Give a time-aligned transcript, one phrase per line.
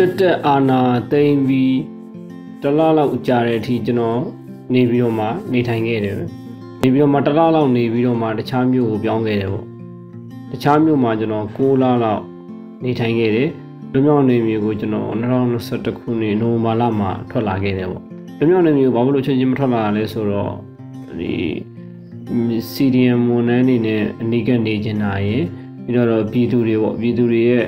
[0.00, 1.78] စစ်တပ်အာဏာသိမ်းပြီး
[2.62, 4.20] တလားလောက်ကြာတဲ့အထိကျွန်တော်
[4.72, 6.16] နေပြီးတော့မှနေထိုင်ခဲ့တယ်
[6.82, 9.66] နေပြီးတော့မှတလားလောက်နေပြီးတော့မှတခြားမြို့ကိုပြောင်းခဲ့တယ်ပေါ့
[10.52, 12.22] တခြားမြို့မှာကျွန်တော်6လလောက်
[12.84, 13.48] နေထိုင်ခဲ့တယ်
[13.92, 18.02] လူမျိုးနေမျိုးကိုကျွန်တော်2021ခုနှစ်နိုဝင်ဘာလမှာထွက်လာခဲ့တယ်ပေါ့
[18.38, 20.52] လူမျိုးနေမျိုးဘာလို့ချက်ချင်းမထွက်လာလဲဆိုတော့
[21.20, 21.34] ဒီ
[22.72, 25.44] CDM ဝန်ထမ်းတွေနဲ့အနိကနေကျင်တာရယ်
[25.84, 27.66] ပြီးတော့ပြည်သူတွေပေါ့ပြည်သူတွေရဲ့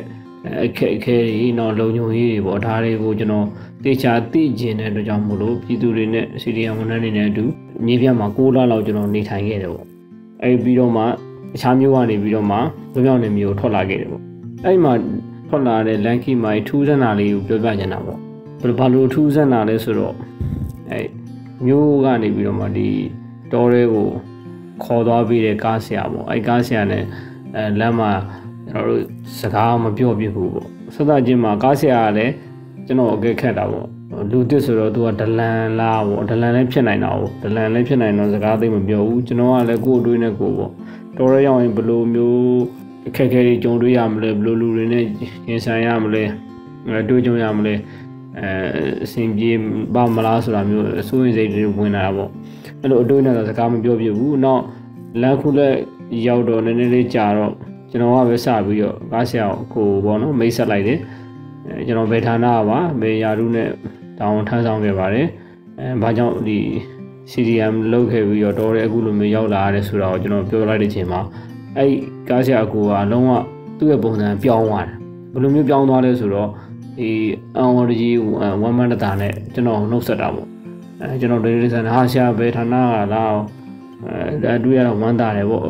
[0.65, 3.47] အခက်အခဲတွေနောက်လုံခြုံရေးတွေပေါ့ဒါတွေကိုကျွန်တော်
[3.85, 7.45] တေချာသိကျင်တဲ့အတွက်ကြောင့်မို့လို့ပြည်သူတွေနဲ့ CDM ဝန်ထမ်းတွေနဲ့အတူ
[7.87, 9.87] မြေပြမှာ6လလောက်ကျွန်တော်နေထိုင်ခဲ့တယ်ပေါ့
[10.43, 11.03] အဲပြီးတော့မှ
[11.55, 12.57] အခြားမျိုးကနေပြီးတော့မှ
[12.95, 14.23] လွမြောက်နေမျိုးထွက်လာခဲ့တယ်ပေါ့
[14.65, 14.93] အဲ့မှာ
[15.49, 18.19] ထွက်လာတဲ့ Lanky မိုင်ထူးဆန်းတာလေးကိုပြောပြချင်တာပေါ့
[18.79, 20.15] ဘာလို့ထူးဆန်းတာလဲဆိုတော့
[20.91, 21.01] အဲ
[21.67, 22.89] မျိုးကနေပြီးတော့မှဒီ
[23.53, 24.09] တောတွေကို
[24.85, 27.05] ခေါ်သွားပြီးတဲ့ကားဆရာပေါ့အဲကားဆရာနဲ့
[27.57, 28.11] အဲလမ်းမှာ
[28.71, 29.03] ကျွန်တော်တို့
[29.41, 32.33] စကားမပြောပြဘူးပေါ့ဆက်သချင်းမှာကားဆရာကလည်း
[32.87, 33.89] ကျွန်တော်အကဲခတ်တာပေါ့
[34.31, 40.73] လူတစ်ဆိုတော့သူကဒလန်လားပေါ့ဒလန်လည်းဖြစ်နိုင်တာပေါ့ဒလန်လည်းဖြစ်နိုင်တော့စကားသိမပြောဘူးကျွန်တော်ကလည်းကိုယ်အတွင်းနဲ့ကိုယ်ပေါ့
[41.19, 42.43] တော်ရရောက်ရင်ဘလိုမျိုး
[43.09, 45.05] အခက်အခဲတွေကြုံတွေ့ရမလဲဘလိုလူတွေနဲ့
[45.49, 46.23] ရင်ဆိုင်ရမလဲ
[47.09, 47.75] တွေ့ကြုံရမလဲ
[48.39, 48.49] အဲ
[49.05, 49.51] အဆင်ပြေ
[49.95, 52.31] ပါမလားဆိုတာမျိုးအစိုးရစိတ်တွေဝင်လာတာပေါ့
[52.81, 54.63] အဲ့လိုအတွင်းနဲ့တော့စကားမပြောပြဘူးနောက်
[55.21, 55.75] လမ်းခုလက်
[56.27, 57.53] ရောက်တော့နည်းနည်းလေးကြာတော့
[57.91, 60.99] ကျွန်တော်ကပဲစပြီးတော့ကားဆရာကိုပေါ့နော်မိတ်ဆက်လိုက်တယ်
[61.67, 63.69] အဲကျွန်တော်ဘယ်ဌာနပါဘယ်ယာရုနဲ့
[64.19, 65.27] တောင်းထမ်းဆောင်ခဲ့ပါတယ်
[65.79, 66.59] အဲဘာကြောင့်ဒီ
[67.31, 71.21] CDM လောက်ခဲ့ပြီးတော့တော်တယ်အခုလိုမျိုးရောက်လာရတယ်ဆိုတော့ကျွန်တော်ပြောလိုက်တဲ့ချိန်မှာ
[71.77, 71.93] အဲ့
[72.29, 73.31] ကားဆရာကိုကလုံးဝ
[73.79, 74.97] သူ့ရဲ့ပုံစံပြောင်းသွားတယ်
[75.33, 76.49] ဘယ်လိုမျိုးပြောင်းသွားလဲဆိုတော့
[76.99, 77.11] ဒီ
[77.57, 78.17] အန်ဝရကြီး
[78.63, 80.47] ဝမ်မန်တတာနဲ့ကျွန်တော်နှုတ်ဆက်တာပေါ့
[81.01, 83.35] အဲကျွန်တော်ဒေဒီဆန်ဟာဆရာဘယ်ဌာနကလား
[84.05, 85.65] အဲဒါတွေ့ရတော့ဝမ်းသာတယ်ပေါ့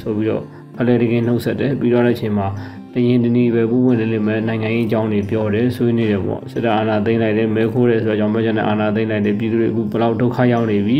[0.00, 0.44] ဆိုပြီးတော့
[0.82, 2.46] ဖလဲတကင်းနှုတ်ဆက်တယ်ပြီးတော့တဲ့အချိန်မှာ
[2.94, 10.98] တရင်တနည်းပဲပူးဝင်နေလိမ့်မယ်နိုင်ငံရေးအကြောင်းတွေပြောတယ်ဆွေးနွေးတယ်ပေါ့စစ်တပ်အာဏာသိမ်းလိုက်တယ်မဲခိုးတယ်ဆိုတော့ကြောင့်မကျန်တဲ့အာဏာသိမ်းလိုက်တယ်ပြည်သူတွေအခုဘယ်လောက်ဒုက္ခရောက်နေပြီ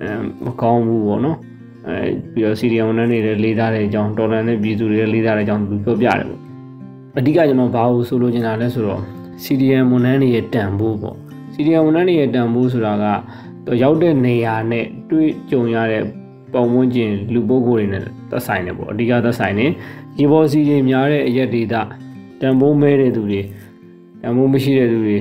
[0.00, 0.10] အဲ
[0.44, 1.38] မကောင်းဘူးပေါ့နော်
[1.88, 6.40] အဲပြီးတော့စီရီယံဝန်ထမ်းတွေလည်းလေးစားတဲ့အကြောင်းတော်လန်တဲ့ပြည်သူတွေလည်းလေးစားတဲ့အကြောင်းသူပြောပြတယ်ပေါ့
[7.18, 9.00] အဓိကကျွန်တော်ဘာလို့ဆိုလိုချင်တာလဲဆိုတော့
[9.44, 11.16] CDM ဝန်ထမ်းတွေရဲ့တန်ဖိုးပေါ့
[11.54, 13.04] CDM ဝန်ထမ်းတွေရဲ့တန်ဖိုးဆိုတာက
[13.82, 16.02] ရောက်တဲ့နေရာနဲ့တွေ့ကြုံရတဲ့
[16.52, 19.66] ပုံဝန်းကျင်လူပုဂ္ဂိုလ်တွေနဲ့သက်ဆိုင်တယ်ပေါ့အဓိကသက်ဆိုင်နေ
[20.18, 21.82] ရေပေါ်စီတွေများတဲ့အရက်ဒေတာ
[22.40, 23.40] တန်ဖိုးမဲတဲ့သူတွေ
[24.22, 25.18] တန်ဖိုးမရှိတဲ့သူတွေ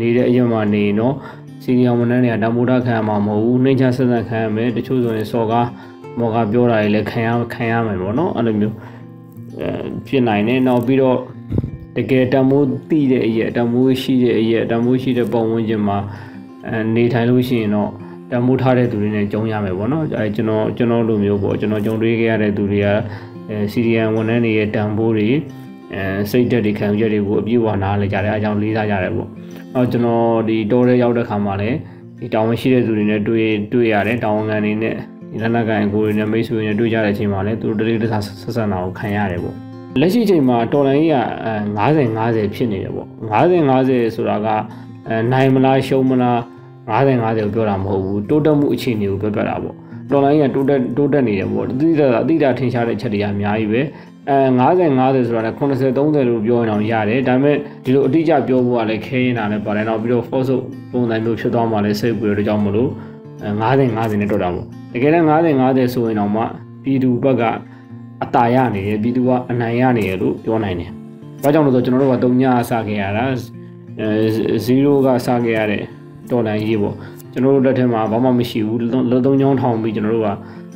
[0.00, 1.14] နေတဲ့အရက်မှာနေတော့
[1.62, 5.68] စီနီယာဝန်ထမ်းတွေကတန်ဖိုးထားခံရမှာမဟုတ်ဘူးနှိမ့်ချဆက်ဆက်ခံရမယ်တချို့ဆိုရင်စော်ကား
[6.18, 8.76] မော်ကားပြောတာတွေလည်းခံရခံရမယ်ပေါ့နော်အဲ့လိုမျိုး
[9.60, 9.70] အဲ
[10.06, 11.18] ဖြစ်နိုင်တယ်နောက်ပြီးတော့
[11.96, 15.98] တကယ်တန်ဖိုးတိတဲ့အရက်တန်ဖိုးရှိတဲ့အရက်တန်ဖိုးရှိတဲ့ပုံဝန်းကျင်မှာ
[16.68, 17.90] အဲနေထိုင်လို့ရှိရင်တော့
[18.32, 22.86] တမိုးထားတဲ့သူတွေနဲ့ကြုံရမယ်ပေါ့နော်အဲကျွန်တော်ကျွန်တော်လိုမျိုးပေါ့ကျွန်တော်ကြုံတွေ့ခဲ့ရတဲ့သူတွေက
[23.50, 25.28] အဲစီရီယန်ဝန်ထမ်းတွေရဲ့တန်ဖိုးတွေ
[25.94, 29.28] အဲစိတ်သက်တွေခံယူချက်တွေကိုအပြည့်အဝနားလည်ကြတယ်အဲကြောင့်လေးစားကြတယ်ပေါ့
[29.74, 31.76] နောက်ကျွန်တော်ဒီတောထဲရောက်တဲ့ခါမှာလည်း
[32.18, 34.94] ဒီတောင်းမရှိတဲ့သူတွေနဲ့တွေ့တွေ့ရတယ်တောင်းငံတွေနဲ့
[35.30, 39.56] ဒီလက်နက်ကန်ကိုတွေနဲ့မိတ်ဆွေတွေနဲ့တွေ့ကြတဲ့အချိန်မှာလည်းသူတို့တတိတဆဆက်ဆံတာကိုခံရတယ်ပေါ့
[40.00, 41.18] လက်ရှိချိန်မှာတော်လိုင်းကြီးက
[41.78, 44.48] 50 50ဖြစ်နေတယ်ပေါ့50 50ဆိုတာက
[45.08, 46.40] အဲနိုင်မလားရှုံးမလား
[46.90, 49.74] 50 50ကိုပြောတာမဟုတ်ဘူးတိုးတက်မှုအခြေအနေကိုပြောပြတာပေါ့
[50.10, 53.80] တော်လိုင်းကတိုးတက်တိုးတက်နေတယ်ပေါ့အတိအကျအတိအကျထင်ရှားတဲ့ချက်တွေအများကြီးပဲ
[54.28, 60.52] အဲ50 50ဆိုတာလည်း80 30လို့ပြောရင်တော့ရတယ်ဒါပေမဲ့ဒီလိုအတိအကျပြောဖို့ကလည်းခဲရင်တာလည်းပါတယ်နောက်ပြီးတော့ false
[60.90, 62.90] ပုံစံမျိုးဖြစ်သွားမှလည်းစိတ်ပူရတဲ့ကြောင့်မလို့
[63.60, 66.42] 50 50နဲ့တွက်တာပေါ့တကယ်လည်း50 50ဆိုရင်တော့မှ
[66.82, 67.42] ပြည်သူဘက်က
[68.22, 70.90] အတာရနေတယ်ပြည်သူကအနိုင်ရနေတယ်လို့ပြောနိုင်တယ်။
[71.42, 73.24] ဘာကြောင့်လဲဆိုတော့ကျွန်တော်တို့က3ညစခဲ့ရတာ
[74.00, 74.08] အဲ
[74.66, 75.82] 0ကစခဲ့ရတဲ့
[76.32, 76.94] တော်လန်ရေးပေါ့
[77.32, 78.78] ကျွန်တော်တို့လက်ထက်မှာဘာမှမရှိဘူး
[79.10, 80.30] လက်သုံးချောင်းထောင်ပြီးကျွန်တော်တို့က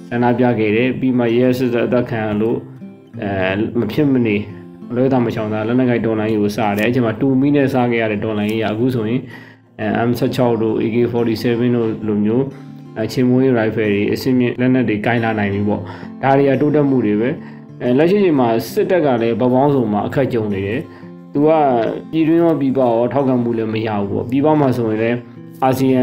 [0.09, 2.59] ဆန္ဒပြခဲ့တယ်ပြီးမှရဲစစ်စစ်အသက်ခံလို့
[3.23, 4.37] အဲမဖြစ်မနေ
[4.95, 9.21] လွဲတာမချောင်တာလက်နက်ကိုက်တော်လန်ရေးကိုစားတယ်အဲ့ချိန်မှာ2မီနဲ့စားခဲ့ရတဲ့တော်လန်ရေးကအခုဆိုရင်
[9.81, 12.45] အဲ M16 တို့ AK47 တို့လိုမျိုး
[13.03, 15.81] အချင်းမွေး rifle တွေအစင်းမြင့်လက်နက်တွေကင်လာနိုင်ပြီပေါ့
[16.23, 17.31] ဒါတွေကတိုးတက်မှုတွေပဲ
[17.83, 20.81] အဲလက်ရှိချိန်မှာစစ်တပ်ကလည်းပပေါင်းစုံမှာအခက်ကြုံနေတယ်
[21.33, 21.51] သူက
[22.11, 25.19] ပြည်တွင်းရောပြည်ပရောထောက်ခံမှုလည်းမရဘူးပေါ့ပြည်ပမှာဆိုရင်လည်း
[25.65, 26.03] အာဆီယံ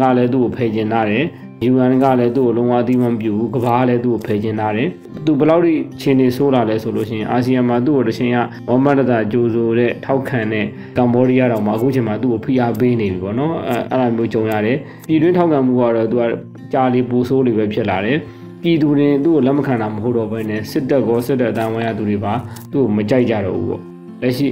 [0.00, 1.24] ကလည်းသူ့ကိုဖယ်ကျင်ထားတယ်
[1.70, 4.88] UN ကလည်းသူ့ကိုလုံးဝအသိမှမပြုဘူးကဘာကလည်းသူ့ကိုဖယ်ကျင်ထားတယ်
[5.24, 8.36] သူဘယ်လောက်ထိခြေနေဆိုးလာလဲဆိုလို့ရှိရင်အာဆီယံမှာသူ့ကိုတချင်က
[8.68, 10.66] ဝမ်မတ်တာဂျိုဆိုတဲ့ထောက်ခံတဲ့
[10.96, 14.78] ကမ္ဘောဒီးယားတောင်မှအခုချိန်မှာသူ့ကိုဖိအားပေးနေပြီပေါ့နော်အဲအဲ့လိုမျိုးကြုံရတယ်
[15.08, 16.24] ပြည်တွင်းထောက်ခံမှုကတော့သူက
[16.72, 18.18] ကြာလီပူဆိုးလေးပဲဖြစ်လာတယ်
[18.62, 22.34] ပြည်သူတွေသူ့ကိုလက်မခံတာမဟုတ်တော့ဘဲနဲ့စစ်တပ်ကောစစ်တပ်အတန်းဝိုင်းရသူတွေပါ
[22.72, 23.82] သူ့ကိုမကြိုက်ကြတော့ဘူးပေါ့
[24.22, 24.48] လက်ရှိ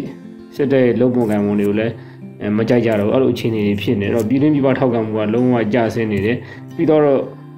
[0.56, 1.92] စစ်တပ်ရဲ့လုံပုံကံဝန်တွေကိုလည်း
[2.56, 6.36] မကြိုက်ကြတော့အဲ့လိုအခြေအနေတွေဖြစ်နေတော့ပြည်တွင်းပြည်ပထောက်ခံမှုကလုံးဝကျဆင်းနေတယ်
[6.76, 7.02] ပြီးတော့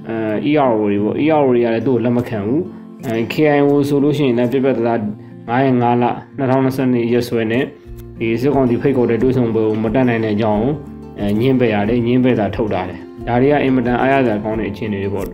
[0.09, 2.63] အဲ ERO တွေပေါ့ ERO တွေကလည်းသူ့ကိုလက်မခံဘူး
[3.07, 4.99] အဲ KIO ဆိုလို့ရှိရင်လည်းပြပြတသား
[5.49, 6.05] 9ရက်5လ
[6.39, 7.65] 2022ရက်စွဲနဲ့
[8.19, 10.73] ဒီစစ်ကောင်စီဖိတ်ခေါ်တဲ့တွေးဆောင်ပွဲကိုမတက်နိုင်တဲ့အကြောင်းကို
[11.21, 15.27] အဲညင်းပယ်ရတယ်ညင်းပယ်တာထုတ်တာတယ်ဒါတွေကအင်မတန်အားရစရာကောင်းတဲ့အခြေအနေတွေပေါ့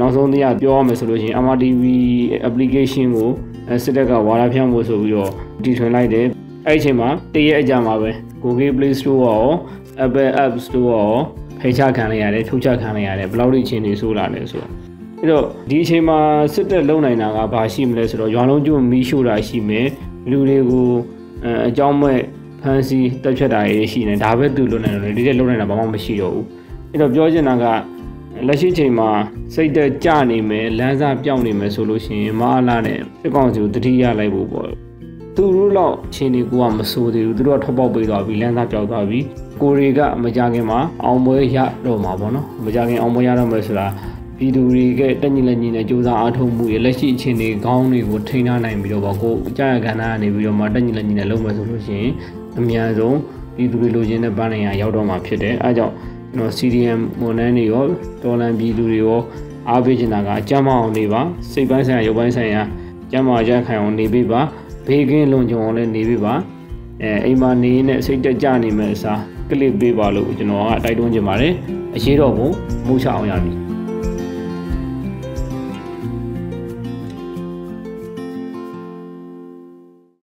[0.00, 1.82] နောက်ဆုံးတရားပြောရမယ်ဆိုလို့ရှိရင် MRTV
[2.48, 3.30] application ကို
[3.68, 5.30] အဲစစ်တပ်ကဝါဒဖြန့်ဖို့ဆိုပြီးတော့
[5.62, 6.26] တီထွင်လိုက်တယ်
[6.66, 8.10] အဲ့ဒီအချိန်မှာတရက်အကြာမှာပဲ
[8.42, 9.44] Google Play Store ရော
[10.04, 11.10] Apple App Store ရော
[11.60, 14.72] ဖိတ်ချခံလိုက်ရတယ်ထုတ်ချခံလိုက်ရတယ်ဘယ်လောက်ထိအခြေအနေဆိုးလာလဲဆိုတော့
[15.20, 16.18] အဲ့တော့ဒီအချိန်မှာ
[16.54, 19.86] စစ်တပ်လုံနိုင်တာကဘာရှိမလဲဆိုတော့ရွာလုံးကျွမီးရှို့တာရှိမယ်
[20.30, 20.88] လူတွေကို
[21.44, 22.20] အဲအကြောင်းမဲ့
[22.62, 26.46] ဖန်စီတက်ဖြတ်တာတွေရှိနေဒါပဲသူလုံနိုင်တယ်ဒီတဲ့လုံနိုင်တာဘာမှမရှိတော့ဘူး
[26.90, 27.64] အဲ့တော့ပြောချင်တာက
[28.46, 29.10] လက်ရှိချိန်မှာ
[29.54, 34.87] စိတ်တက်ကြနေမယ်လမ်းစာပြောင်းနေမယ်ဆိုလို့ရှိရင်မအားလာနဲ့စစ်ကောင်စီကိုတတိယလိုက်ဖို့ပေါ့
[35.40, 39.18] သူတို့တော့ချင်းဒီကိုကမစိုးသေးဘူးသူတို့ကထောက်ပေါက်ပေးသွားပြီလမ်းစာပြောက်သွားပြီ
[39.62, 43.86] ကိုတွေကမကြခင်မှာအောင်ပွဲရတော့မှာပေါ့နော်မကြခင်အောင်ပွဲရတော့မယ်ဆိုတာ
[44.38, 52.12] ပြည်သူတွေကတက်ညီလက်ညီနဲ့စူးစမ်းအားထုတ်မှုရလက်ရှိအခြေအနေကောင်းတွေကိုထိန်းထားနိုင်ပြီးတော့ပေါ့ကိုအကြရကဏ္ဍကနေပြီးတော့မှတက်ညီလက်ညီနဲ့လုပ်မယ်ဆိုလို့ရှိရင်
[52.58, 53.18] အများဆုံး
[53.56, 55.94] ပြည်သူတွေလိုချင်တဲ့ပန်းနေရရောက်တော့မှာဖြစ်တယ်အဲကြောင့်
[56.34, 57.84] ကျွန်တော် CDM ဝန်ထမ်းတွေရော
[58.22, 59.20] တော်လန်ပြည်သူတွေရော
[59.68, 61.20] အားပေးချင်တာကအကြမ်းမအောင်နေပါ
[61.52, 62.62] စိတ်ပိုင်းဆိုင်ရာရုပ်ပိုင်းဆိုင်ရာ
[63.10, 64.40] ကျမ်းမာကြခံအောင်နေပေးပါ
[64.88, 66.34] ဘေးကင်းလုံခြုံအောင်လည်းနေပေးပါ
[67.02, 69.20] အဲအိမ်မှာနေနဲ့စိတ်တက်ကြနေမဲ့အစား
[69.50, 71.52] ကလစ်ပေးပါလို့ကျွန်တော်ကတိုက်တွန်းချင်ပါတယ်
[71.96, 72.48] အရေးတော်ပုံ
[72.86, 73.67] မူချအောင်ရပြီ